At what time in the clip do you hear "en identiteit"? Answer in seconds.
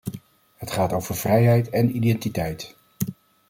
1.69-2.75